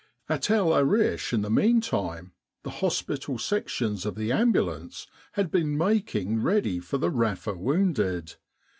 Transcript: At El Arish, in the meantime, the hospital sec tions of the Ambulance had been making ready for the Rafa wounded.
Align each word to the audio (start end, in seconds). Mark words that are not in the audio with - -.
At 0.27 0.49
El 0.49 0.73
Arish, 0.75 1.31
in 1.31 1.43
the 1.43 1.51
meantime, 1.51 2.31
the 2.63 2.71
hospital 2.71 3.37
sec 3.37 3.67
tions 3.69 4.03
of 4.03 4.15
the 4.15 4.31
Ambulance 4.31 5.05
had 5.33 5.51
been 5.51 5.77
making 5.77 6.41
ready 6.41 6.79
for 6.79 6.97
the 6.97 7.11
Rafa 7.11 7.53
wounded. 7.53 8.35